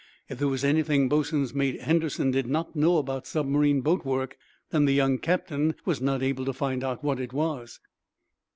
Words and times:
If 0.29 0.39
there 0.39 0.47
was 0.47 0.63
anything 0.63 1.09
Boatswain's 1.09 1.53
Mate 1.53 1.79
Henderson 1.81 2.31
did 2.31 2.47
not 2.47 2.75
know 2.75 2.97
about 2.97 3.27
submarine 3.27 3.81
boat 3.81 4.03
work, 4.03 4.35
then 4.71 4.85
the 4.85 4.95
young 4.95 5.19
captain 5.19 5.75
was 5.85 6.01
not 6.01 6.23
able 6.23 6.43
to 6.45 6.53
find 6.53 6.83
out 6.83 7.03
what 7.03 7.19
it 7.19 7.33
was. 7.33 7.79